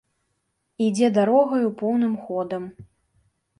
Ідзе 0.85 1.09
дарогаю 1.17 1.67
поўным 1.83 2.19
ходам. 2.25 2.69